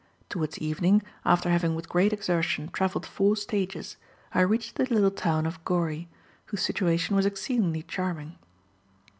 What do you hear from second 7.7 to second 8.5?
charming.